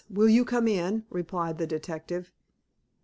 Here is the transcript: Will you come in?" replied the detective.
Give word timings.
Will 0.09 0.27
you 0.27 0.45
come 0.45 0.67
in?" 0.67 1.05
replied 1.11 1.59
the 1.59 1.67
detective. 1.67 2.31